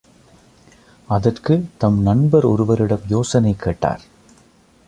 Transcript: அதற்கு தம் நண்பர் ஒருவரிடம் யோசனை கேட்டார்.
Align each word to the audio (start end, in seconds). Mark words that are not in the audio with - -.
அதற்கு 1.09 1.69
தம் 1.77 2.01
நண்பர் 2.01 2.45
ஒருவரிடம் 2.45 3.05
யோசனை 3.07 3.55
கேட்டார். 3.59 4.01